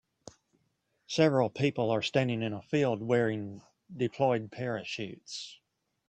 Several 1.05 1.51
people 1.51 1.91
are 1.91 2.01
standing 2.01 2.41
in 2.41 2.53
a 2.53 2.61
field 2.63 3.03
wearing 3.03 3.61
deployed 3.95 4.51
parachutes. 4.51 5.59